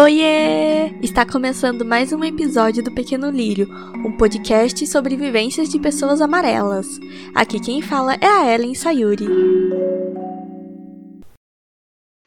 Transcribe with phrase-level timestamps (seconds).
[0.00, 0.94] Oiê!
[1.02, 6.86] Está começando mais um episódio do Pequeno Lírio, um podcast sobre vivências de pessoas amarelas.
[7.34, 9.26] Aqui quem fala é a Ellen Sayuri.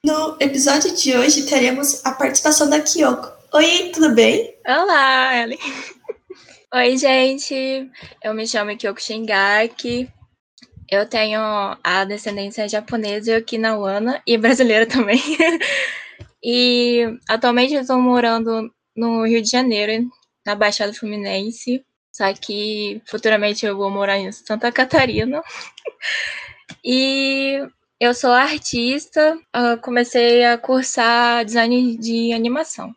[0.05, 3.31] No episódio de hoje teremos a participação da Kyoko.
[3.53, 4.53] Oi, tudo bem?
[4.67, 5.59] Olá, Ellen.
[6.75, 7.89] Oi, gente.
[8.21, 10.09] Eu me chamo Kyoko Shingaki.
[10.89, 11.39] Eu tenho
[11.81, 15.21] a descendência japonesa e okinawana e brasileira também.
[16.43, 20.09] e atualmente eu estou morando no Rio de Janeiro,
[20.45, 21.85] na Baixada Fluminense.
[22.11, 25.41] Só que futuramente eu vou morar em Santa Catarina.
[26.83, 27.65] e
[27.99, 29.37] eu sou artista,
[29.81, 32.93] comecei a cursar design de animação.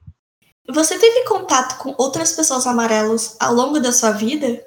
[0.68, 4.66] Você teve contato com outras pessoas amarelas ao longo da sua vida?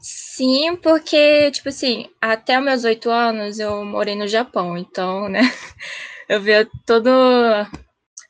[0.00, 5.40] Sim, porque, tipo assim, até os meus oito anos eu morei no Japão, então, né,
[6.28, 7.10] eu via todo,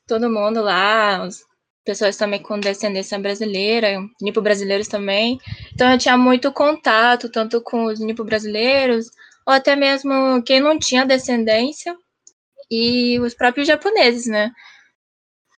[0.07, 1.41] todo mundo lá, as
[1.85, 5.39] pessoas também com descendência brasileira, nipo-brasileiros também,
[5.73, 9.07] então eu tinha muito contato, tanto com os nipo-brasileiros,
[9.47, 11.97] ou até mesmo quem não tinha descendência,
[12.71, 14.53] e os próprios japoneses, né,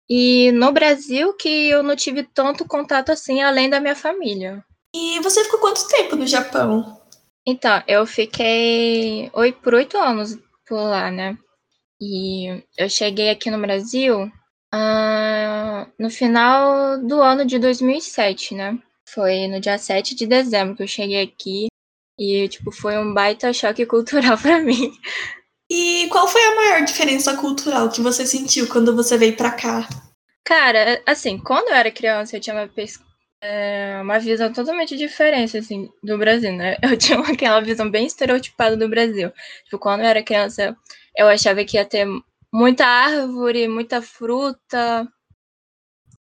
[0.09, 4.63] e no Brasil que eu não tive tanto contato assim, além da minha família.
[4.95, 6.99] E você ficou quanto tempo no Japão?
[7.45, 10.35] Então, eu fiquei oito, por oito anos
[10.67, 11.37] por lá, né?
[12.01, 14.31] E eu cheguei aqui no Brasil
[14.73, 18.79] uh, no final do ano de 2007, né?
[19.07, 21.67] Foi no dia 7 de dezembro que eu cheguei aqui.
[22.17, 24.91] E, tipo, foi um baita choque cultural para mim.
[25.69, 29.87] E qual foi a maior diferença cultural que você sentiu quando você veio para cá?
[30.43, 32.67] Cara, assim, quando eu era criança, eu tinha uma
[33.41, 36.75] é uma visão totalmente diferente, assim, do Brasil, né?
[36.83, 39.31] Eu tinha aquela visão bem estereotipada do Brasil.
[39.63, 40.75] Tipo, quando eu era criança,
[41.19, 42.07] eu achava que ia ter
[42.51, 45.05] muita árvore, muita fruta.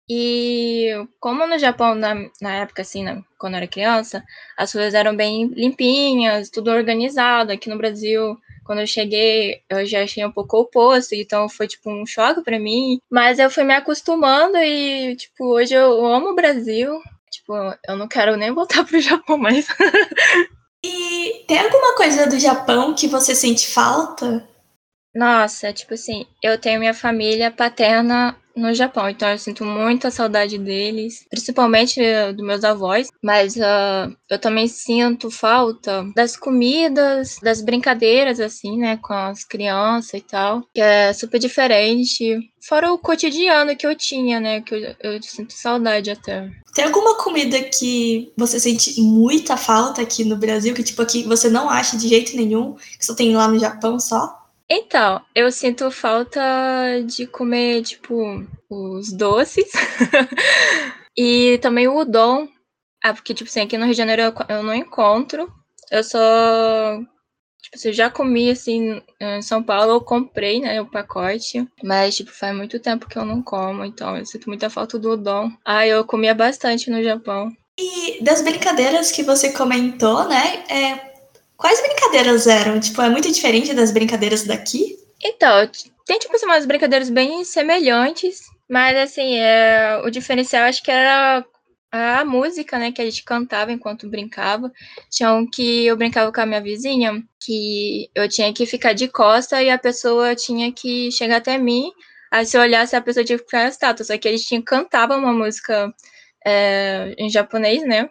[0.10, 4.22] E como no Japão, na, na época, assim, né, quando eu era criança,
[4.58, 7.54] as ruas eram bem limpinhas, tudo organizado.
[7.54, 11.90] Aqui no Brasil, quando eu cheguei, eu já achei um pouco oposto, então foi tipo
[11.90, 13.00] um choque para mim.
[13.10, 17.00] Mas eu fui me acostumando e, tipo, hoje eu amo o Brasil.
[17.32, 17.54] Tipo,
[17.88, 19.66] eu não quero nem voltar pro Japão mais.
[20.84, 24.51] e tem alguma coisa do Japão que você sente falta?
[25.14, 30.58] Nossa, tipo assim, eu tenho minha família paterna no Japão, então eu sinto muita saudade
[30.58, 37.62] deles, principalmente uh, dos meus avós, mas uh, eu também sinto falta das comidas, das
[37.62, 43.76] brincadeiras, assim, né, com as crianças e tal, que é super diferente, fora o cotidiano
[43.76, 46.50] que eu tinha, né, que eu, eu sinto saudade até.
[46.74, 51.50] Tem alguma comida que você sente muita falta aqui no Brasil, que tipo aqui você
[51.50, 54.41] não acha de jeito nenhum, que só tem lá no Japão só?
[54.74, 56.42] Então, eu sinto falta
[57.06, 58.16] de comer, tipo,
[58.70, 59.70] os doces.
[61.18, 62.48] e também o udon.
[63.04, 65.52] Ah, porque, tipo assim, aqui no Rio de Janeiro eu, eu não encontro.
[65.92, 67.02] Eu só.
[67.62, 71.68] Tipo, eu já comi, assim, em São Paulo, eu comprei, né, o pacote.
[71.84, 75.12] Mas, tipo, faz muito tempo que eu não como, então eu sinto muita falta do
[75.12, 75.52] udon.
[75.66, 77.52] Ah, eu comia bastante no Japão.
[77.78, 81.11] E das brincadeiras que você comentou, né, é,
[81.62, 82.80] Quais brincadeiras eram?
[82.80, 84.98] Tipo, é muito diferente das brincadeiras daqui?
[85.24, 85.70] Então,
[86.08, 91.46] tem tipo assim, umas brincadeiras bem semelhantes, mas assim, é, o diferencial acho que era
[91.92, 94.72] a música, né, que a gente cantava enquanto brincava.
[95.12, 99.08] Tinha um que eu brincava com a minha vizinha, que eu tinha que ficar de
[99.08, 101.92] costa e a pessoa tinha que chegar até mim.
[102.32, 104.04] Aí se eu olhasse, a pessoa tinha que ficar na estátua.
[104.04, 105.94] Só que a gente cantava uma música
[106.44, 108.10] é, em japonês, né?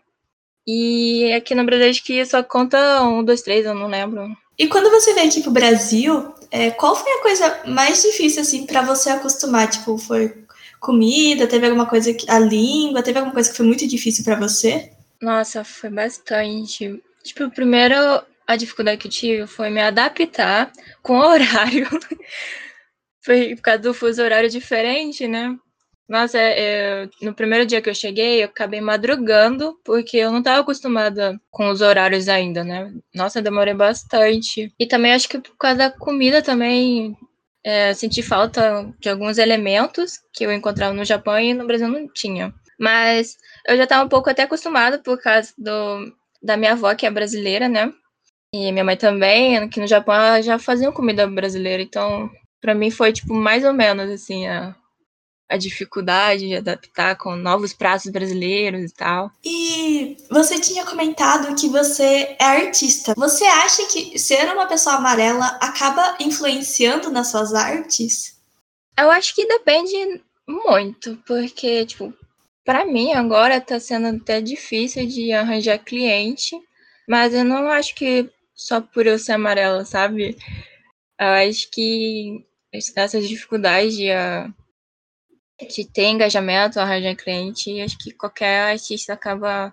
[0.67, 4.37] E aqui no Brasil acho que só conta um, dois, três, eu não lembro.
[4.59, 8.67] E quando você veio aqui pro Brasil, é, qual foi a coisa mais difícil, assim,
[8.67, 9.71] para você acostumar?
[9.71, 10.45] Tipo, foi
[10.79, 11.47] comida?
[11.47, 12.31] Teve alguma coisa que.
[12.31, 13.03] a língua?
[13.03, 14.93] Teve alguma coisa que foi muito difícil para você?
[15.21, 17.03] Nossa, foi bastante.
[17.23, 17.95] Tipo, primeiro
[18.47, 20.73] a dificuldade que eu tive foi me adaptar
[21.03, 21.89] com o horário.
[23.23, 25.57] foi por causa do fuso horário diferente, né?
[26.11, 30.41] Nossa, é, é, no primeiro dia que eu cheguei, eu acabei madrugando, porque eu não
[30.41, 32.93] estava acostumada com os horários ainda, né?
[33.15, 34.75] Nossa, demorei bastante.
[34.77, 37.17] E também acho que por causa da comida também
[37.63, 42.09] é, senti falta de alguns elementos que eu encontrava no Japão e no Brasil não
[42.13, 42.53] tinha.
[42.77, 43.37] Mas
[43.69, 47.11] eu já estava um pouco até acostumada por causa do, da minha avó, que é
[47.11, 47.93] brasileira, né?
[48.53, 52.29] E minha mãe também, aqui no Japão, ela já faziam comida brasileira, então
[52.61, 54.75] para mim foi tipo mais ou menos assim a
[55.51, 59.33] a dificuldade de adaptar com novos pratos brasileiros e tal.
[59.45, 63.15] E você tinha comentado que você é artista.
[63.17, 68.39] Você acha que ser uma pessoa amarela acaba influenciando nas suas artes?
[68.97, 72.13] Eu acho que depende Muito, porque, tipo,
[72.65, 76.57] para mim agora tá sendo até difícil de arranjar cliente,
[77.09, 80.37] mas eu não acho que só por eu ser amarela, sabe?
[81.19, 84.53] Eu acho que essas dificuldades de, uh,
[85.69, 89.73] de ter engajamento, arranjar cliente, acho que qualquer artista acaba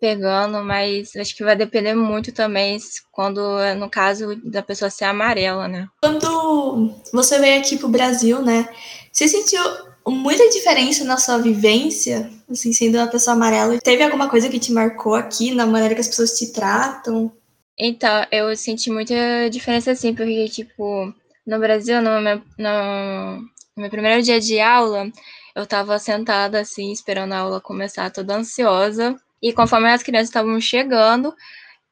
[0.00, 2.78] pegando, mas acho que vai depender muito também
[3.10, 3.40] quando,
[3.78, 5.88] no caso da pessoa ser amarela, né?
[6.02, 8.68] Quando você veio aqui pro Brasil, né?
[9.10, 9.62] Você sentiu
[10.06, 13.78] muita diferença na sua vivência, assim, sendo uma pessoa amarela?
[13.82, 17.32] Teve alguma coisa que te marcou aqui na maneira que as pessoas te tratam?
[17.78, 19.14] Então, eu senti muita
[19.50, 21.12] diferença, assim, porque, tipo,
[21.46, 22.20] no Brasil, no
[22.58, 23.42] no,
[23.76, 25.10] no meu primeiro dia de aula,
[25.54, 29.14] eu tava sentada, assim, esperando a aula começar, toda ansiosa.
[29.42, 31.34] E conforme as crianças estavam chegando,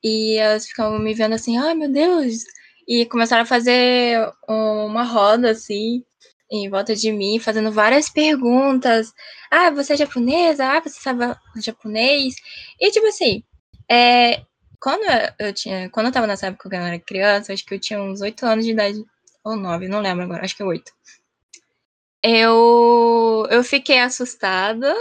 [0.03, 2.45] e elas ficavam me vendo assim, ai, meu Deus!
[2.89, 6.05] E começaram a fazer uma roda, assim,
[6.51, 9.13] em volta de mim, fazendo várias perguntas.
[9.51, 10.67] Ah, você é japonesa?
[10.67, 12.35] Ah, você sabe japonês?
[12.81, 13.43] E tipo assim,
[13.91, 14.43] é,
[14.81, 15.03] quando
[15.39, 18.03] eu tinha, quando eu tava nessa época que eu era criança, acho que eu tinha
[18.03, 19.03] uns oito anos de idade,
[19.45, 20.93] ou nove, não lembro agora, acho que oito.
[22.27, 24.95] Eu, eu fiquei assustada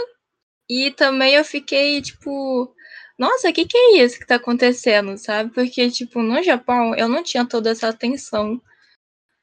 [0.68, 2.74] e também eu fiquei, tipo,
[3.18, 5.50] nossa, o que, que é isso que tá acontecendo, sabe?
[5.54, 8.60] Porque, tipo, no Japão eu não tinha toda essa atenção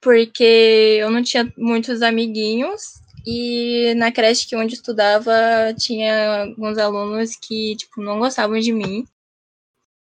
[0.02, 5.34] porque eu não tinha muitos amiguinhos e na creche que onde estudava
[5.78, 9.06] tinha alguns alunos que tipo não gostavam de mim.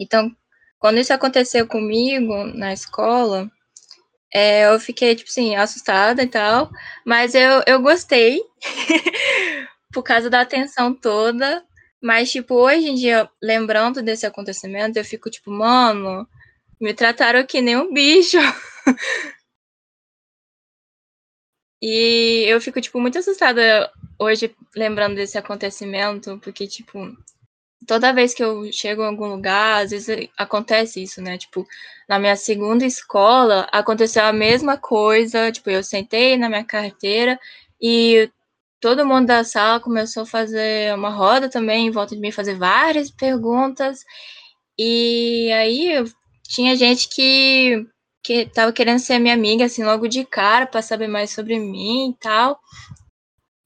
[0.01, 0.35] Então,
[0.79, 3.51] quando isso aconteceu comigo na escola,
[4.35, 6.71] é, eu fiquei tipo assim assustada e tal,
[7.05, 8.41] mas eu, eu gostei
[9.93, 11.65] por causa da atenção toda.
[12.03, 16.29] Mas, tipo, hoje em dia, lembrando desse acontecimento, eu fico tipo, mano,
[16.81, 18.39] me trataram que nem um bicho.
[21.83, 26.99] E eu fico, tipo, muito assustada hoje lembrando desse acontecimento, porque, tipo,
[27.87, 31.37] toda vez que eu chego em algum lugar, às vezes acontece isso, né?
[31.39, 31.67] Tipo,
[32.09, 35.51] na minha segunda escola, aconteceu a mesma coisa.
[35.53, 37.39] Tipo, eu sentei na minha carteira
[37.81, 38.31] e
[38.81, 42.57] todo mundo da sala começou a fazer uma roda também em volta de mim, fazer
[42.57, 44.05] várias perguntas.
[44.79, 46.05] E aí
[46.45, 47.87] tinha gente que
[48.23, 52.11] que tava querendo ser minha amiga, assim, logo de cara, pra saber mais sobre mim
[52.11, 52.59] e tal.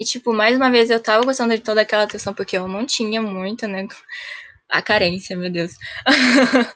[0.01, 2.87] E, tipo, mais uma vez eu tava gostando de toda aquela atenção, porque eu não
[2.87, 3.87] tinha muito, né?
[4.71, 5.73] A carência, meu Deus.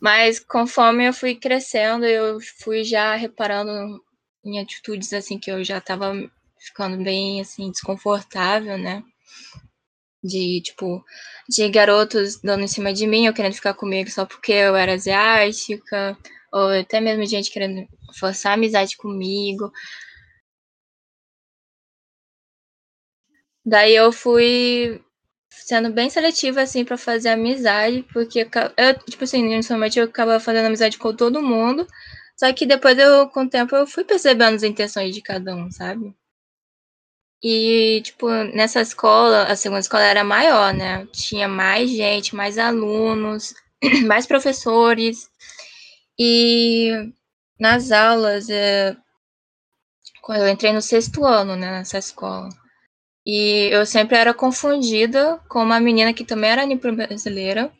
[0.00, 4.02] Mas conforme eu fui crescendo, eu fui já reparando
[4.44, 6.12] em atitudes, assim, que eu já tava
[6.58, 9.02] ficando bem, assim, desconfortável, né?
[10.22, 11.02] De, tipo,
[11.48, 14.94] de garotos dando em cima de mim, eu querendo ficar comigo só porque eu era
[14.94, 16.16] asiática
[16.52, 17.86] ou até mesmo gente querendo
[18.18, 19.70] forçar amizade comigo.
[23.64, 25.00] Daí eu fui
[25.50, 28.40] sendo bem seletiva, assim, para fazer amizade, porque
[28.76, 31.86] eu, tipo assim, inicialmente eu acabava fazendo amizade com todo mundo,
[32.36, 35.70] só que depois eu, com o tempo, eu fui percebendo as intenções de cada um,
[35.70, 36.14] sabe?
[37.42, 41.06] E, tipo, nessa escola, a segunda escola era maior, né?
[41.12, 43.54] Tinha mais gente, mais alunos,
[44.06, 45.28] mais professores.
[46.18, 47.12] E
[47.60, 48.96] nas aulas, é,
[50.22, 52.48] quando eu entrei no sexto ano, né, nessa escola,
[53.26, 57.72] e eu sempre era confundida com uma menina que também era nipo brasileira,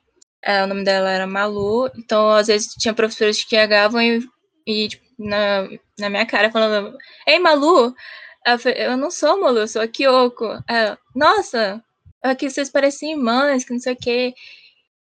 [0.43, 4.27] é, o nome dela era Malu, então às vezes tinha professores que chegavam e,
[4.67, 5.69] e tipo, na,
[5.99, 7.95] na minha cara falando, Ei, Malu!
[8.47, 10.47] Eu, falei, eu não sou Malu, eu sou a Kyoko.
[11.15, 11.83] Nossa,
[12.23, 14.35] aqui vocês parecem irmãs, que não sei o quê.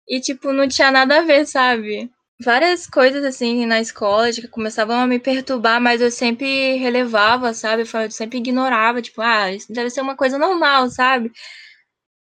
[0.08, 2.12] E, tipo, não tinha nada a ver, sabe?
[2.44, 7.84] Várias coisas assim na escola que começavam a me perturbar, mas eu sempre relevava, sabe?
[7.84, 11.32] Eu sempre ignorava, tipo, ah, isso deve ser uma coisa normal, sabe?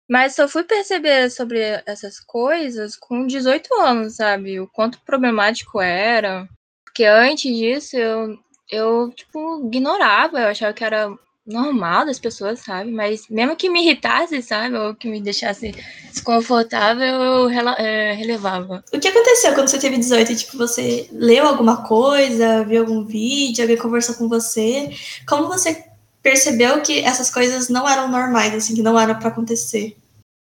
[0.09, 4.61] Mas só fui perceber sobre essas coisas com 18 anos, sabe?
[4.61, 6.49] O quanto problemático era.
[6.85, 8.39] Porque antes disso eu,
[8.71, 11.09] eu tipo, ignorava, eu achava que era
[11.47, 12.91] normal das pessoas, sabe?
[12.91, 14.77] Mas mesmo que me irritasse, sabe?
[14.77, 15.75] Ou que me deixasse
[16.11, 18.83] desconfortável, eu é, relevava.
[18.93, 20.37] O que aconteceu quando você teve 18?
[20.37, 24.91] Tipo, você leu alguma coisa, viu algum vídeo, alguém conversou com você?
[25.29, 25.85] Como você
[26.23, 29.97] percebeu que essas coisas não eram normais, assim, que não eram para acontecer?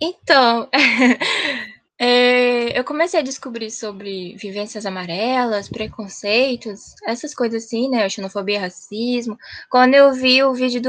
[0.01, 0.69] Então,
[1.99, 8.09] É, eu comecei a descobrir sobre vivências amarelas, preconceitos, essas coisas assim, né?
[8.09, 9.39] Xenofobia, racismo,
[9.71, 10.81] quando eu vi o vídeo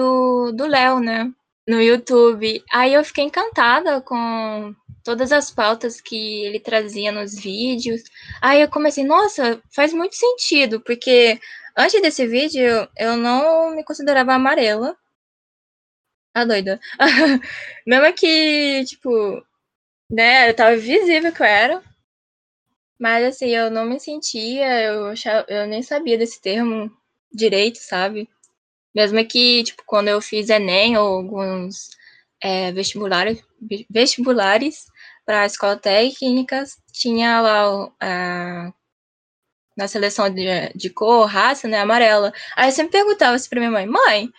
[0.51, 1.31] do, Léo, né?
[1.67, 2.63] No YouTube.
[2.71, 8.01] Aí eu fiquei encantada com todas as pautas que ele trazia nos vídeos.
[8.41, 11.39] Aí eu comecei, nossa, faz muito sentido, porque
[11.77, 14.95] antes desse vídeo eu não me considerava amarela.
[16.33, 16.79] Ah, doida.
[17.87, 19.41] Mesmo que, tipo,
[20.09, 21.83] né, eu tava visível que eu era.
[22.99, 26.91] Mas assim, eu não me sentia, eu, achava, eu nem sabia desse termo
[27.31, 28.29] direito, sabe?
[28.95, 31.91] Mesmo que, tipo, quando eu fiz Enem ou alguns
[32.41, 33.43] é, vestibulares,
[33.89, 34.85] vestibulares
[35.25, 38.73] para escola técnicas, tinha lá a,
[39.77, 40.45] na seleção de,
[40.75, 42.33] de cor, raça, né, amarela.
[42.55, 44.29] Aí eu sempre perguntava assim pra minha mãe, mãe,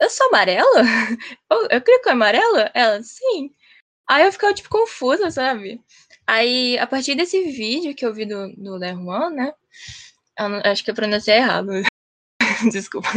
[0.00, 0.82] eu sou amarela?
[1.50, 2.70] Eu, eu clico amarela?
[2.74, 3.52] Ela, sim.
[4.12, 5.80] Aí eu ficava, tipo, confusa, sabe?
[6.26, 9.54] Aí, a partir desse vídeo que eu vi do, do Lerwan, né?
[10.38, 11.70] Eu não, acho que eu pronunciei errado.
[12.70, 13.08] Desculpa.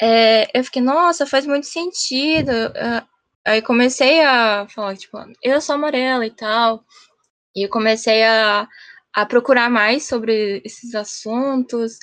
[0.00, 2.50] é, eu fiquei, nossa, faz muito sentido.
[3.46, 6.82] Aí comecei a falar, tipo, eu sou amarela e tal.
[7.54, 8.66] E eu comecei a,
[9.12, 11.98] a procurar mais sobre esses assuntos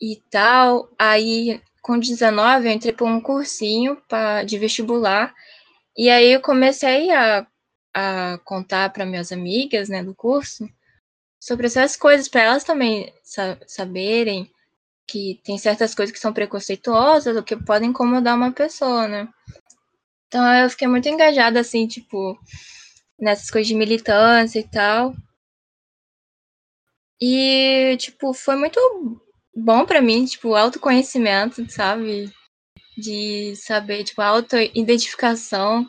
[0.00, 0.88] e tal.
[0.98, 5.32] Aí, com 19, eu entrei para um cursinho pra, de vestibular
[5.96, 7.46] e aí eu comecei a,
[7.94, 10.68] a contar para minhas amigas, né, do curso,
[11.38, 14.50] sobre essas coisas, para elas também sa saberem
[15.06, 19.28] que tem certas coisas que são preconceituosas ou que podem incomodar uma pessoa, né?
[20.26, 22.36] Então eu fiquei muito engajada, assim, tipo,
[23.16, 25.14] nessas coisas de militância e tal.
[27.20, 28.80] E, tipo, foi muito
[29.56, 32.30] bom para mim, tipo, autoconhecimento, sabe?
[32.96, 35.86] de saber, tipo, auto-identificação.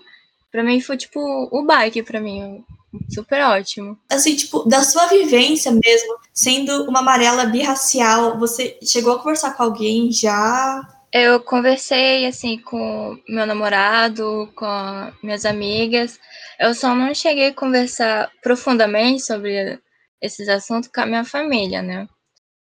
[0.52, 1.20] Pra mim foi, tipo,
[1.52, 2.64] o bike, pra mim,
[3.10, 3.98] super ótimo.
[4.10, 9.64] Assim, tipo, da sua vivência mesmo, sendo uma amarela birracial, você chegou a conversar com
[9.64, 10.82] alguém já?
[11.14, 16.20] Eu conversei, assim, com meu namorado, com minhas amigas.
[16.60, 19.80] Eu só não cheguei a conversar profundamente sobre
[20.22, 22.08] esses assuntos com a minha família, né?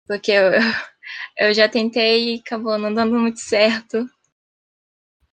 [0.08, 0.52] Porque eu,
[1.38, 4.08] eu já tentei e acabou não dando muito certo.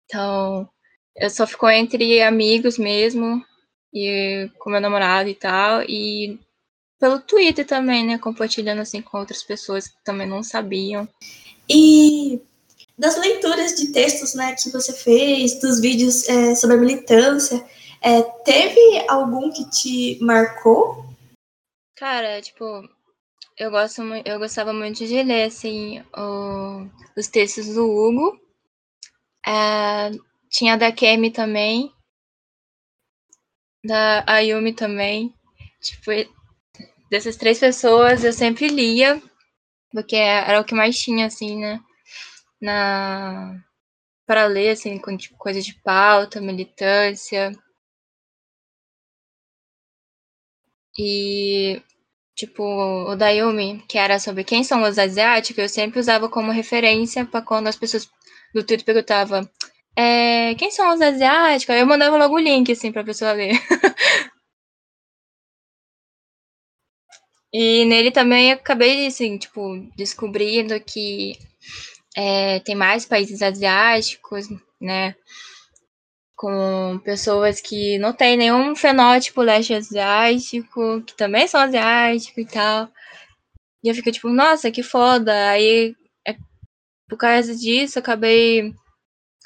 [0.05, 0.69] Então,
[1.15, 3.43] eu só ficou entre amigos mesmo,
[3.93, 6.39] e com meu namorado e tal, e
[6.99, 8.17] pelo Twitter também, né?
[8.17, 11.07] Compartilhando assim com outras pessoas que também não sabiam.
[11.69, 12.41] E
[12.97, 17.65] das leituras de textos né, que você fez, dos vídeos é, sobre a militância,
[18.01, 21.05] é, teve algum que te marcou?
[21.95, 22.87] Cara, tipo,
[23.57, 28.39] eu gosto eu gostava muito de ler assim o, os textos do Hugo
[29.45, 30.11] é,
[30.49, 31.93] tinha da Kemi também.
[33.83, 35.33] Da Ayumi também.
[35.79, 36.11] Tipo,
[37.11, 39.21] dessas três pessoas eu sempre lia,
[39.91, 41.79] porque era o que mais tinha, assim, né?
[42.61, 43.61] Na...
[44.25, 47.51] Para ler, assim, com tipo, coisa de pauta, militância.
[50.97, 51.81] E,
[52.35, 57.25] tipo, o Dayumi, que era sobre quem são os asiáticos, eu sempre usava como referência
[57.25, 58.09] para quando as pessoas
[58.53, 59.49] do Twitter perguntava
[59.95, 61.75] é, quem são os asiáticos?
[61.75, 63.53] Eu mandava logo o link, assim, pra pessoa ler.
[67.53, 69.61] e nele também acabei, assim, tipo,
[69.95, 71.37] descobrindo que
[72.15, 74.47] é, tem mais países asiáticos,
[74.81, 75.15] né?
[76.35, 82.89] Com pessoas que não têm nenhum fenótipo leste asiático, que também são asiáticos e tal.
[83.83, 85.49] E eu fico tipo, nossa, que foda.
[85.49, 85.95] Aí
[87.07, 88.73] por causa disso, acabei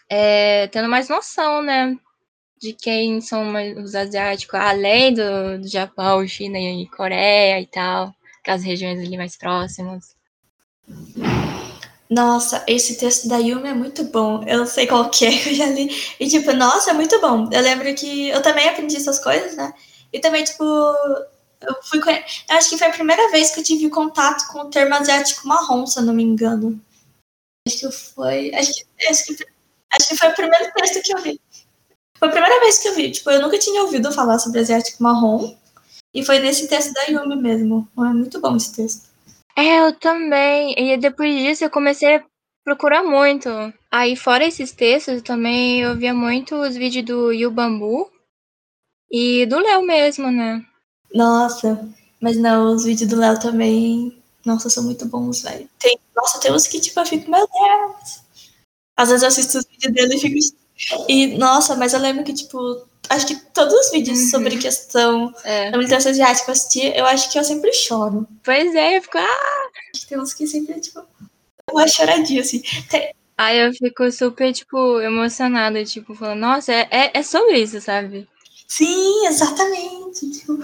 [0.09, 1.97] é, tendo mais noção, né?
[2.61, 8.63] De quem são os asiáticos, além do, do Japão, China e Coreia e tal, aquelas
[8.63, 10.15] regiões ali mais próximas.
[12.09, 14.43] Nossa, esse texto da Yumi é muito bom.
[14.47, 15.89] Eu não sei qual que é que eu já li.
[16.19, 17.47] E, tipo, nossa, é muito bom.
[17.51, 19.71] Eu lembro que eu também aprendi essas coisas, né?
[20.11, 21.99] E também, tipo, eu fui.
[21.99, 25.47] Eu acho que foi a primeira vez que eu tive contato com o termo asiático
[25.47, 26.81] marrom, se eu não me engano.
[27.67, 28.53] Acho que foi.
[28.55, 29.45] Acho que, acho que,
[29.91, 31.41] acho que foi o primeiro texto que eu vi.
[32.17, 33.11] Foi a primeira vez que eu vi.
[33.11, 35.55] Tipo, eu nunca tinha ouvido falar sobre asiático marrom.
[36.13, 37.87] E foi nesse texto da Yumi mesmo.
[37.97, 39.08] É muito bom esse texto.
[39.59, 40.73] É, eu também.
[40.77, 42.23] E depois disso eu comecei a
[42.63, 43.49] procurar muito.
[43.91, 48.09] Aí, fora esses textos, também eu via muito os vídeos do Yu Bambu
[49.11, 50.65] e do Léo mesmo, né?
[51.13, 51.89] Nossa,
[52.21, 55.69] mas não, os vídeos do Léo também nossa, são muito bons, velho.
[55.77, 58.21] Tem, nossa, tem uns que, tipo, eu fico, meu Deus.
[58.97, 60.58] Às vezes eu assisto os vídeos dele e fico.
[61.07, 64.29] E, nossa, mas eu lembro que, tipo, acho que todos os vídeos uhum.
[64.29, 65.71] sobre questão é.
[65.71, 68.27] da militância asiática que eu assisti, eu acho que eu sempre choro.
[68.43, 69.69] Pois é, eu fico, ah!
[70.07, 71.03] Tem uns que sempre, tipo,
[71.71, 72.61] uma choradinha, assim.
[72.89, 73.13] Tem...
[73.37, 78.27] Aí eu fico super, tipo, emocionada, tipo, falando, nossa, é, é, é sobre isso, sabe?
[78.67, 80.29] Sim, exatamente.
[80.29, 80.59] Tipo,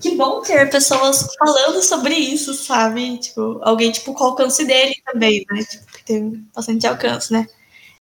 [0.00, 3.18] que bom ter pessoas falando sobre isso, sabe?
[3.18, 5.64] Tipo, alguém, tipo, com o alcance dele também, né?
[5.64, 7.46] Tipo, tem bastante alcance, né?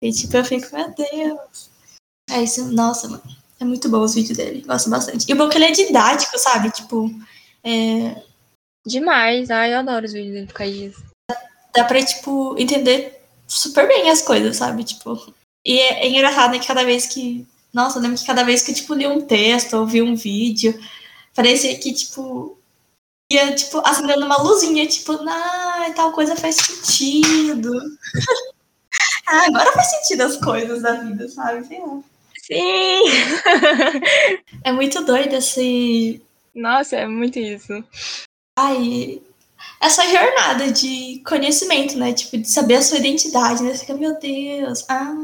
[0.05, 1.71] E tipo, eu fico, meu Deus.
[2.31, 3.23] É isso, nossa, mano.
[3.59, 4.61] É muito bom os vídeos dele.
[4.61, 5.25] Gosto bastante.
[5.27, 6.71] E o bom é que ele é didático, sabe?
[6.71, 7.11] Tipo,
[7.65, 8.23] é...
[8.85, 9.51] Demais.
[9.51, 11.03] Ai, eu adoro os vídeos dele por causa disso.
[11.75, 14.85] Dá pra, tipo, entender super bem as coisas, sabe?
[14.85, 15.33] Tipo.
[15.67, 16.59] E é, é engraçado, né?
[16.59, 17.47] Que cada vez que.
[17.73, 20.15] Nossa, eu lembro que cada vez que eu, tipo, li um texto ou vi um
[20.15, 20.79] vídeo,
[21.35, 22.59] parecia que, tipo,
[23.33, 27.73] ia, tipo, acendendo uma luzinha, tipo, ah, tal coisa faz sentido.
[29.27, 31.67] ah, agora faz sentido as coisas da vida, sabe?
[31.67, 32.01] Sei lá.
[32.47, 33.05] Sim!
[34.65, 36.23] é muito doido esse.
[36.55, 37.73] Nossa, é muito isso.
[38.59, 39.21] Ai,
[39.81, 42.13] essa jornada de conhecimento, né?
[42.13, 43.73] Tipo, de saber a sua identidade, né?
[43.73, 45.15] Você fica, meu Deus, ah,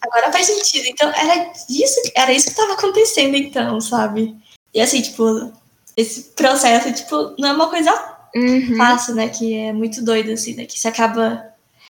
[0.00, 0.86] agora faz sentido.
[0.86, 4.36] Então, era isso, era isso que estava acontecendo, então, sabe?
[4.74, 5.52] E assim, tipo,
[5.96, 7.92] esse processo, tipo, não é uma coisa
[8.34, 8.76] uhum.
[8.76, 9.28] fácil, né?
[9.28, 10.66] Que é muito doido, assim, né?
[10.66, 11.44] Que você acaba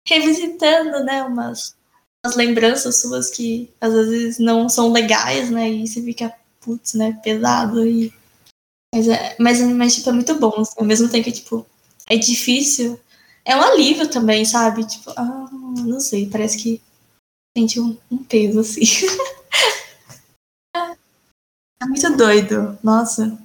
[0.06, 1.22] revisitando, né?
[1.24, 1.76] Umas,
[2.24, 5.70] umas lembranças suas que às vezes não são legais, né?
[5.70, 7.18] E você fica, putz, né?
[7.22, 8.12] Pesado e
[8.94, 11.66] mas, é, mas, mas, tipo, é muito bom, assim, ao mesmo tempo que, tipo,
[12.08, 12.98] é difícil.
[13.44, 14.86] É um alívio também, sabe?
[14.86, 15.48] Tipo, ah,
[15.84, 16.82] não sei, parece que
[17.56, 18.80] sente um, um peso, assim.
[21.82, 23.38] é muito doido, nossa.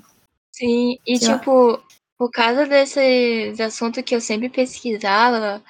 [0.55, 1.83] Sim, e que tipo,
[2.17, 2.99] por causa desse,
[3.49, 5.61] desse assunto que eu sempre pesquisava,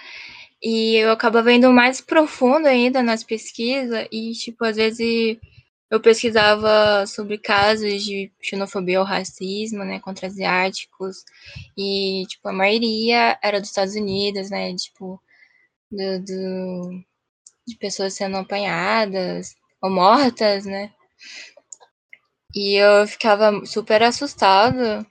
[0.64, 5.38] e eu acabava indo mais profundo ainda nas pesquisas, e, tipo, às vezes
[5.90, 11.18] eu pesquisava sobre casos de xenofobia ou racismo, né, contra asiáticos,
[11.78, 15.22] e, tipo, a maioria era dos Estados Unidos, né, tipo,
[15.92, 17.04] do, do,
[17.68, 20.94] de pessoas sendo apanhadas ou mortas, né,
[22.54, 25.06] e eu ficava super assustada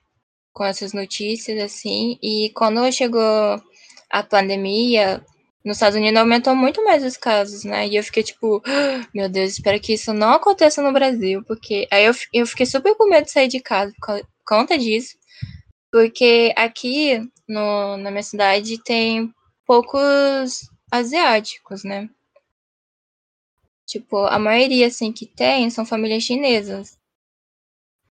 [0.53, 3.63] com essas notícias, assim, e quando chegou
[4.11, 5.25] a pandemia,
[5.65, 7.87] nos Estados Unidos aumentou muito mais os casos, né?
[7.87, 8.63] E eu fiquei tipo,
[9.15, 12.95] meu Deus, espero que isso não aconteça no Brasil, porque aí eu, eu fiquei super
[12.97, 15.17] com medo de sair de casa por conta disso,
[15.93, 19.33] porque aqui no, na minha cidade tem
[19.67, 22.09] poucos asiáticos, né?
[23.87, 26.97] Tipo, a maioria, assim, que tem são famílias chinesas.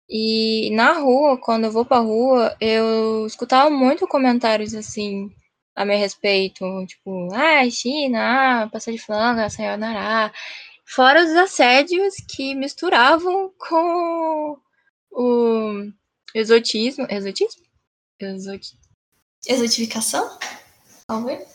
[0.09, 5.33] E na rua, quando eu vou pra rua, eu escutava muito comentários, assim,
[5.75, 10.33] a meu respeito, tipo, ah, China, ah, passa de flanga, sayonara.
[10.85, 14.59] Fora os assédios que misturavam com
[15.13, 15.93] o
[16.35, 17.07] exotismo.
[17.09, 17.63] Exotismo?
[18.19, 18.77] Exot...
[19.47, 20.39] Exotificação?
[21.07, 21.49] Talvez?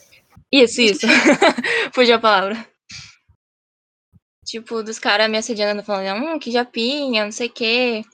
[0.51, 1.07] Isso, isso.
[1.93, 2.67] Fugiu a palavra.
[4.45, 8.05] Tipo, dos caras me assediando, falando, hum, que japinha, não sei o quê.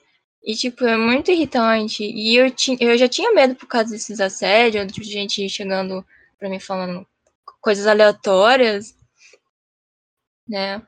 [0.44, 2.04] E, tipo, é muito irritante.
[2.04, 6.04] E eu, ti, eu já tinha medo por causa desses assédios, de gente chegando
[6.38, 7.06] pra mim falando
[7.60, 8.96] coisas aleatórias,
[10.48, 10.82] né?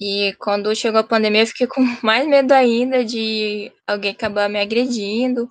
[0.00, 4.60] E quando chegou a pandemia, eu fiquei com mais medo ainda de alguém acabar me
[4.60, 5.48] agredindo.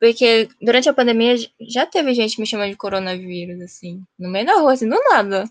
[0.00, 4.54] Porque durante a pandemia já teve gente me chamando de coronavírus, assim, no meio da
[4.54, 5.44] rua, assim, do nada.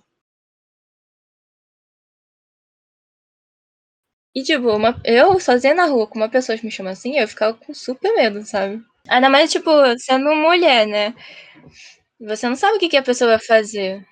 [4.36, 7.28] E, tipo, uma, eu sozinha na rua com uma pessoa que me chama assim, eu
[7.28, 8.82] ficava com super medo, sabe?
[9.08, 11.15] Ainda mais, tipo, sendo mulher, né?
[12.20, 14.06] Você não sabe o que, que a pessoa vai fazer.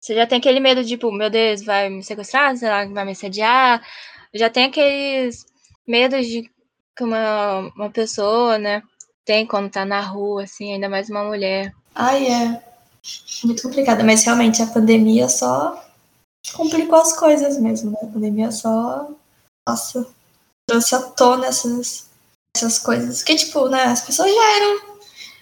[0.00, 3.14] Você já tem aquele medo, tipo, meu Deus, vai me sequestrar, sei lá, vai me
[3.14, 3.84] sediar.
[4.32, 5.44] Já tem aqueles
[5.86, 6.50] medos de
[6.96, 8.82] que uma, uma pessoa, né,
[9.24, 11.72] tem quando tá na rua, assim, ainda mais uma mulher.
[11.94, 12.62] Ai, é.
[13.44, 15.85] Muito complicado, mas realmente a pandemia só
[16.52, 17.98] complicou as coisas mesmo, né?
[18.02, 19.10] A pandemia só,
[19.68, 20.06] nossa,
[20.68, 22.08] trouxe à tona essas,
[22.56, 23.22] essas coisas.
[23.22, 24.96] Que, tipo, né, as pessoas já eram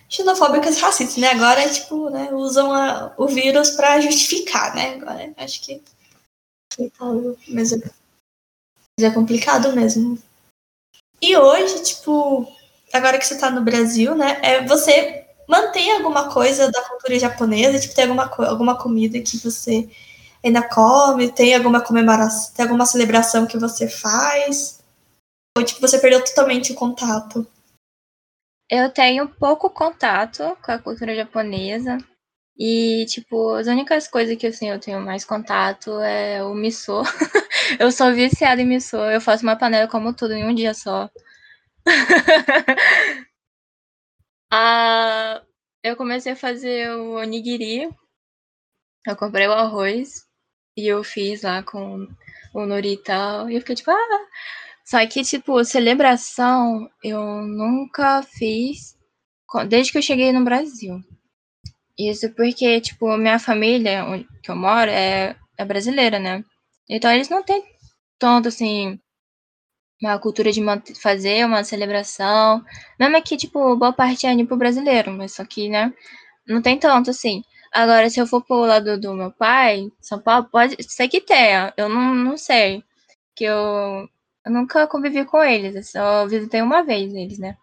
[0.09, 1.31] xenofóbicas racistas, né?
[1.31, 4.95] Agora, tipo, né, usam a, o vírus para justificar, né?
[4.95, 5.83] Agora, acho que...
[7.49, 7.77] Mas é,
[8.99, 10.19] mas é complicado mesmo.
[11.21, 12.47] E hoje, tipo,
[12.93, 17.79] agora que você tá no Brasil, né, é, você mantém alguma coisa da cultura japonesa?
[17.79, 19.89] Tipo, tem alguma, alguma comida que você
[20.45, 21.33] ainda come?
[21.33, 24.83] Tem alguma comemoração, tem alguma celebração que você faz?
[25.57, 27.47] Ou tipo, você perdeu totalmente o contato?
[28.69, 31.99] Eu tenho pouco contato com a cultura japonesa.
[32.57, 37.03] E, tipo, as únicas coisas que assim, eu tenho mais contato é o miso.
[37.81, 38.97] eu sou viciada em miso.
[38.97, 41.11] Eu faço uma panela como tudo em um dia só.
[44.53, 45.43] ah,
[45.83, 47.89] eu comecei a fazer o onigiri.
[49.07, 50.25] Eu comprei o arroz.
[50.77, 52.07] E eu fiz lá com
[52.55, 53.49] o nori e tal.
[53.51, 54.27] E eu fiquei tipo, ah.
[54.85, 58.97] Só que, tipo, celebração eu nunca fiz
[59.69, 61.01] desde que eu cheguei no Brasil.
[61.99, 66.45] Isso porque, tipo, minha família, onde que eu moro, é é brasileira, né?
[66.91, 67.63] Então eles não têm
[68.19, 68.99] tanto assim
[70.03, 70.61] uma cultura de
[71.01, 72.63] fazer uma celebração.
[72.99, 75.93] Mesmo que, tipo, boa parte é pro brasileiro, mas só que, né,
[76.47, 77.43] não tem tanto assim.
[77.75, 81.75] Agora, se eu for pro lado do meu pai, São Paulo, pode ser que tenha.
[81.77, 82.85] Eu não, não sei.
[83.35, 84.09] Que eu,
[84.47, 85.75] eu nunca convivi com eles.
[85.75, 87.57] Eu só visitei uma vez eles, né?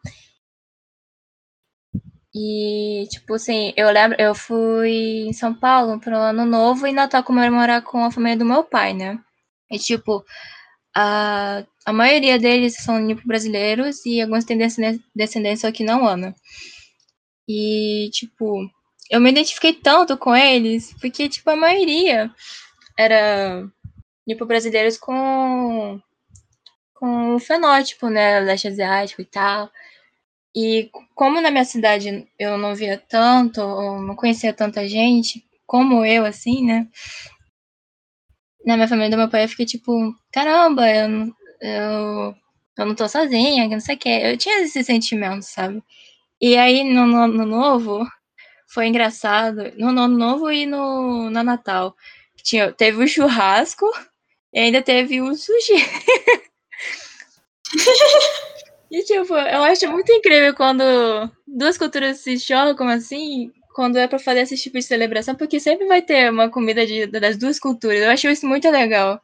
[2.34, 7.24] E, tipo assim, eu lembro, eu fui em São Paulo pro ano novo e Natal
[7.24, 9.20] comemorar com a família do meu pai, né?
[9.72, 10.24] E, tipo,
[10.96, 14.58] a, a maioria deles são nipo-brasileiros e alguns têm
[15.16, 16.36] descendência aqui não Ana.
[17.48, 18.70] E, tipo,
[19.12, 22.34] eu me identifiquei tanto com eles, porque, tipo, a maioria
[22.98, 23.68] era
[24.26, 26.00] nipo-brasileiros com,
[26.96, 29.70] com o fenótipo, né, leste asiático e tal.
[30.56, 36.26] E como na minha cidade eu não via tanto, não conhecia tanta gente, como eu,
[36.26, 36.88] assim, né?
[38.66, 39.92] Na minha família do meu pai eu fiquei tipo,
[40.32, 42.36] caramba, eu, eu,
[42.78, 44.10] eu não tô sozinha, que não sei o que.
[44.10, 45.84] Eu tinha esse sentimento, sabe?
[46.42, 48.06] E aí no, no, no novo,
[48.74, 49.72] foi engraçado.
[49.78, 51.96] No ano novo e no, no Natal.
[52.44, 53.86] Tinha, teve o churrasco
[54.54, 55.74] e ainda teve o sushi.
[58.94, 60.84] E, tipo, eu acho muito incrível quando
[61.48, 65.88] duas culturas se chocam assim, quando é pra fazer esse tipo de celebração, porque sempre
[65.88, 68.02] vai ter uma comida de, das duas culturas.
[68.02, 69.22] Eu acho isso muito legal.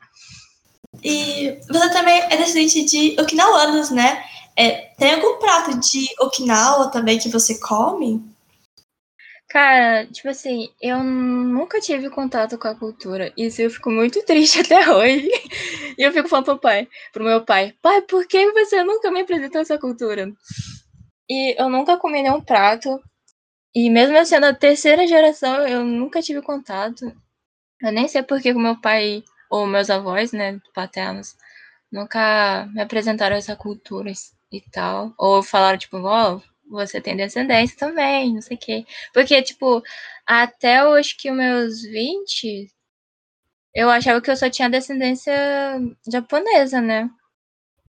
[1.03, 4.23] E você também é descendente de okinawanos, né?
[4.55, 8.23] É, tem algum prato de Okinawa também que você come?
[9.49, 13.33] Cara, tipo assim, eu nunca tive contato com a cultura.
[13.37, 15.29] Isso eu fico muito triste até hoje.
[15.97, 19.21] E eu fico falando pro pai, pro meu pai, pai, por que você nunca me
[19.21, 20.31] apresentou essa cultura?
[21.29, 22.99] E eu nunca comi nenhum prato.
[23.75, 27.05] E mesmo sendo a terceira geração, eu nunca tive contato.
[27.81, 31.35] Eu nem sei por que o meu pai ou meus avós, né, paternos,
[31.91, 34.11] nunca me apresentaram essa cultura
[34.51, 35.13] e tal.
[35.17, 38.85] Ou falaram, tipo, ó, oh, você tem descendência também, não sei o quê.
[39.13, 39.81] Porque, tipo,
[40.25, 42.69] até eu acho que os meus 20,
[43.73, 45.33] eu achava que eu só tinha descendência
[46.11, 47.09] japonesa, né?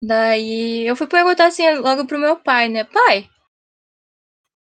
[0.03, 2.85] Daí eu fui perguntar assim logo pro meu pai, né?
[2.85, 3.29] Pai,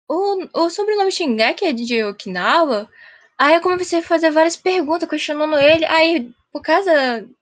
[0.10, 2.90] o, o sobrenome Shingeki é de Okinawa?
[3.38, 5.86] Aí eu comecei a fazer várias perguntas, questionando ele.
[5.86, 6.92] Aí, por causa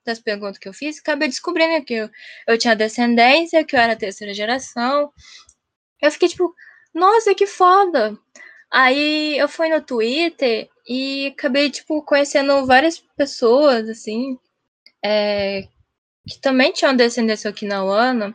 [0.06, 2.10] das perguntas que eu fiz, acabei descobrindo que eu,
[2.48, 5.12] eu tinha descendência, que eu era terceira geração.
[6.02, 6.54] Eu fiquei tipo,
[6.94, 8.18] nossa, que foda!
[8.72, 14.38] Aí eu fui no Twitter e acabei, tipo, conhecendo várias pessoas, assim,
[15.04, 15.68] é,
[16.28, 18.34] que também tinham descendência okinawana.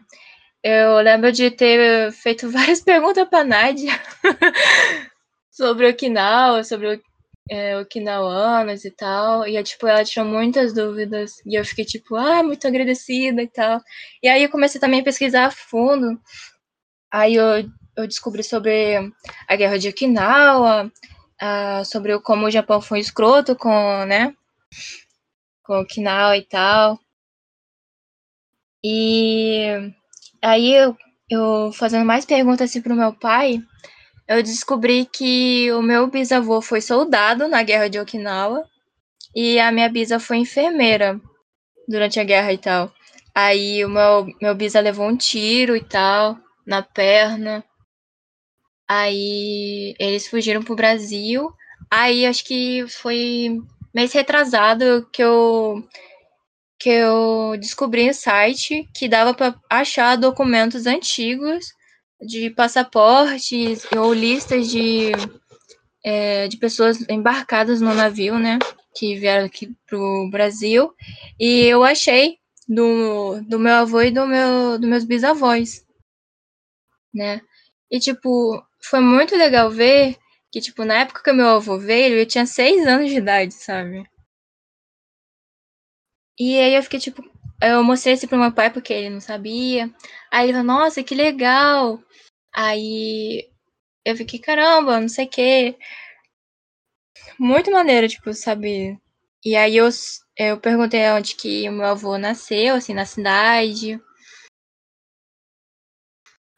[0.63, 3.93] Eu lembro de ter feito várias perguntas pra Nádia
[5.51, 7.03] sobre Okinawa, sobre
[7.51, 9.47] é, okinawanos e tal.
[9.47, 11.35] E, tipo, ela tinha muitas dúvidas.
[11.47, 13.81] E eu fiquei, tipo, ah, muito agradecida e tal.
[14.23, 16.21] E aí eu comecei também a pesquisar a fundo
[17.15, 19.13] Aí eu, eu descobri sobre
[19.47, 20.91] a guerra de Okinawa,
[21.41, 24.35] uh, sobre como o Japão foi escroto com, né,
[25.63, 26.99] com Okinawa e tal.
[28.83, 29.93] E
[30.43, 30.97] aí eu,
[31.31, 33.63] eu fazendo mais perguntas assim pro meu pai,
[34.27, 38.69] eu descobri que o meu bisavô foi soldado na guerra de Okinawa
[39.33, 41.21] e a minha bisa foi enfermeira
[41.87, 42.93] durante a guerra e tal.
[43.33, 47.65] Aí o meu, meu bisa levou um tiro e tal na perna.
[48.89, 51.53] Aí eles fugiram pro Brasil.
[51.91, 53.61] Aí acho que foi
[53.95, 55.87] mês retrasado que eu
[56.79, 61.73] que eu descobri um site que dava para achar documentos antigos
[62.21, 65.13] de passaportes ou listas de,
[66.05, 68.59] é, de pessoas embarcadas no navio, né?
[68.95, 70.93] Que vieram aqui pro Brasil.
[71.41, 72.37] E eu achei
[72.69, 75.84] do, do meu avô e do meu, dos meus bisavós
[77.15, 77.41] né?
[77.91, 80.17] E, tipo, foi muito legal ver
[80.51, 84.05] que, tipo, na época que meu avô veio, eu tinha seis anos de idade, sabe?
[86.39, 87.23] E aí eu fiquei, tipo,
[87.63, 89.91] eu mostrei isso pro meu pai porque ele não sabia.
[90.31, 92.03] Aí ele falou, nossa, que legal.
[92.55, 93.49] Aí
[94.05, 95.77] eu fiquei, caramba, não sei o quê.
[97.39, 98.99] Muito maneiro, tipo, sabe?
[99.45, 99.89] E aí eu,
[100.37, 104.01] eu perguntei onde que o meu avô nasceu, assim, na cidade.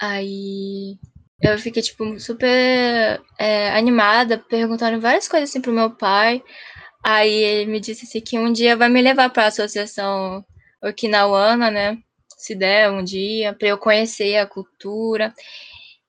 [0.00, 0.98] Aí
[1.42, 6.42] eu fiquei, tipo, super é, animada, perguntando várias coisas assim pro meu pai.
[7.04, 10.44] Aí ele me disse assim, que um dia vai me levar para a associação
[10.82, 11.98] Okinawana, né?
[12.38, 15.34] Se der um dia, para eu conhecer a cultura.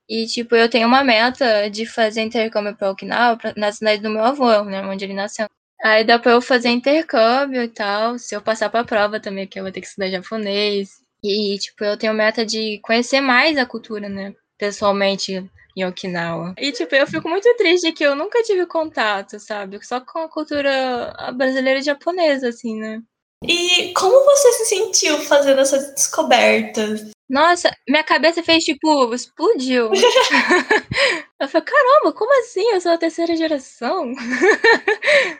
[0.08, 4.10] E, tipo, eu tenho uma meta de fazer intercâmbio para Okinawa, pra, na cidade do
[4.10, 4.82] meu avô, né?
[4.82, 5.46] Onde ele nasceu.
[5.84, 8.18] Aí dá pra eu fazer intercâmbio e tal.
[8.18, 10.90] Se eu passar pra prova também, que eu vou ter que estudar japonês.
[11.22, 14.34] E, tipo, eu tenho meta de conhecer mais a cultura, né?
[14.56, 16.54] Pessoalmente, em Okinawa.
[16.58, 19.78] E, tipo, eu fico muito triste que eu nunca tive contato, sabe?
[19.84, 23.00] Só com a cultura brasileira e japonesa, assim, né?
[23.44, 27.10] E como você se sentiu fazendo essas descobertas?
[27.28, 29.90] Nossa, minha cabeça fez tipo, explodiu.
[31.40, 32.68] eu falei, caramba, como assim?
[32.72, 34.12] Eu sou a terceira geração.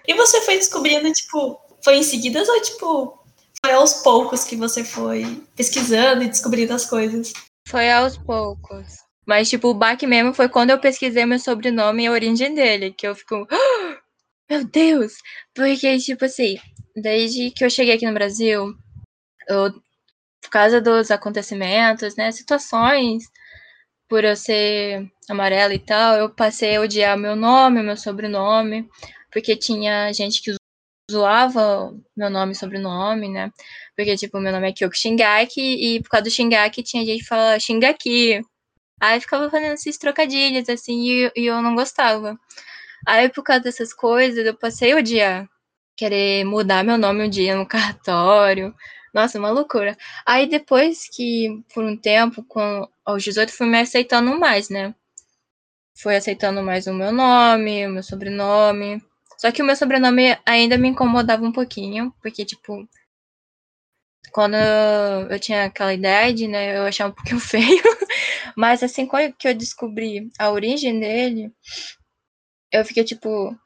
[0.07, 3.18] e você foi descobrindo, tipo, foi em seguida ou tipo,
[3.65, 7.33] foi aos poucos que você foi pesquisando e descobrindo as coisas?
[7.67, 8.99] Foi aos poucos.
[9.27, 12.93] Mas, tipo, o baque mesmo foi quando eu pesquisei meu sobrenome e a origem dele,
[12.93, 13.47] que eu fico.
[14.49, 15.13] meu Deus!
[15.55, 16.59] Porque, tipo assim,
[16.97, 18.75] desde que eu cheguei aqui no Brasil,
[19.49, 19.73] eu
[20.41, 23.25] por causa dos acontecimentos, né, situações,
[24.09, 28.89] por eu ser amarela e tal, eu passei a odiar meu nome, meu sobrenome,
[29.31, 30.58] porque tinha gente que
[31.11, 33.51] zoava meu nome e sobrenome, né?
[33.97, 37.27] Porque, tipo, meu nome é Kyoko Shingaki, e por causa do Shingaki tinha gente que
[37.27, 38.43] fala Shingaki.
[39.01, 42.39] Aí ficava fazendo esses trocadilhos, assim, e, e eu não gostava.
[43.07, 45.49] Aí, por causa dessas coisas, eu passei a odiar.
[45.97, 48.75] Querer mudar meu nome um dia no cartório,
[49.13, 49.97] nossa, uma loucura.
[50.27, 54.95] Aí depois que, por um tempo, com aos 18, fui me aceitando mais, né?
[55.97, 59.03] Fui aceitando mais o meu nome, o meu sobrenome.
[59.39, 62.89] Só que o meu sobrenome ainda me incomodava um pouquinho, porque, tipo,
[64.33, 64.57] quando
[65.31, 67.83] eu tinha aquela idade, né, eu achava um pouquinho feio.
[68.57, 71.53] Mas assim que eu descobri a origem dele,
[72.73, 73.57] eu fiquei tipo,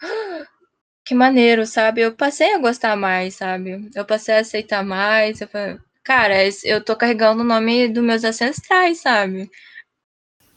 [1.04, 2.02] que maneiro, sabe?
[2.02, 3.90] Eu passei a gostar mais, sabe?
[3.94, 5.40] Eu passei a aceitar mais.
[5.40, 9.50] Eu falei, cara, eu tô carregando o nome dos meus ancestrais, sabe?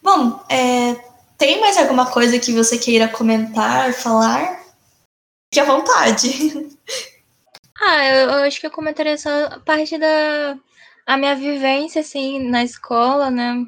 [0.04, 0.94] Bom, é,
[1.38, 4.65] tem mais alguma coisa que você queira comentar, falar?
[5.56, 6.28] Fique à vontade.
[7.82, 10.60] Ah, eu, eu acho que eu comentaria só a parte da
[11.06, 13.66] a minha vivência, assim, na escola, né?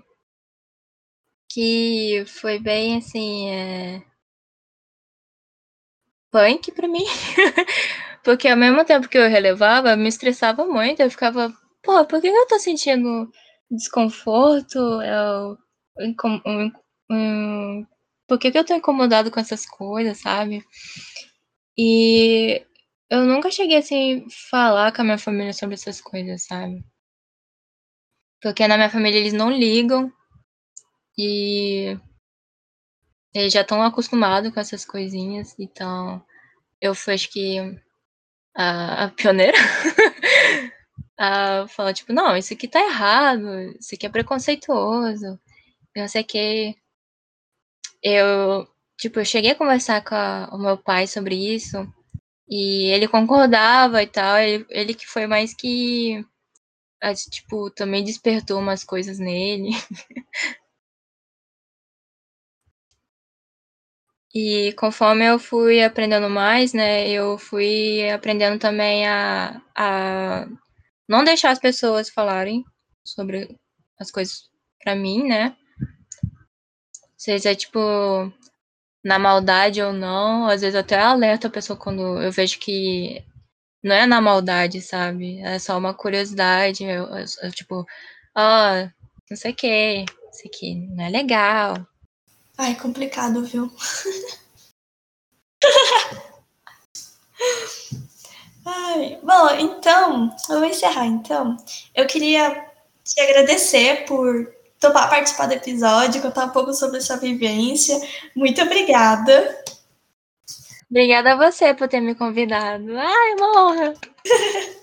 [1.50, 4.02] Que foi bem, assim, é
[6.30, 7.06] punk pra mim.
[8.22, 11.02] Porque ao mesmo tempo que eu relevava, me estressava muito.
[11.02, 13.32] Eu ficava, pô, por que eu tô sentindo
[13.72, 14.78] desconforto?
[15.02, 15.58] Eu,
[16.46, 16.72] um,
[17.10, 17.86] um,
[18.28, 20.62] por que, que eu tô incomodado com essas coisas, sabe?
[21.78, 22.66] E
[23.10, 26.84] eu nunca cheguei assim falar com a minha família sobre essas coisas, sabe?
[28.42, 30.12] Porque na minha família eles não ligam
[31.18, 31.98] e
[33.34, 36.24] eles já estão acostumados com essas coisinhas, então
[36.82, 37.60] eu fui, acho que,
[38.56, 39.58] a, a pioneira
[41.20, 43.48] a falar, tipo, não, isso aqui tá errado,
[43.80, 45.40] isso aqui é preconceituoso,
[45.96, 46.76] não sei o que.
[48.04, 51.78] Eu, tipo, eu cheguei a conversar com a, o meu pai sobre isso,
[52.50, 56.26] e ele concordava e tal, ele, ele que foi mais que,
[57.32, 59.72] tipo, também despertou umas coisas nele.
[64.34, 70.48] E conforme eu fui aprendendo mais, né, eu fui aprendendo também a, a
[71.08, 72.64] não deixar as pessoas falarem
[73.04, 73.58] sobre
[74.00, 74.50] as coisas
[74.84, 75.56] para mim, né?
[77.18, 77.80] Seja tipo
[79.04, 83.24] na maldade ou não, às vezes eu até alerto a pessoa quando eu vejo que
[83.84, 85.40] não é na maldade, sabe?
[85.42, 87.86] É só uma curiosidade, eu, eu, eu tipo,
[88.36, 88.90] ó, oh,
[89.30, 91.88] não sei o que, isso aqui não é legal,
[92.58, 93.72] Ai, complicado, viu?
[98.66, 101.56] Ai, bom, então, eu vou encerrar então.
[101.94, 102.68] Eu queria
[103.04, 108.00] te agradecer por topar participar do episódio, contar um pouco sobre sua vivência.
[108.36, 109.64] Muito obrigada.
[110.90, 112.98] Obrigada a você por ter me convidado.
[112.98, 113.94] Ai, morra!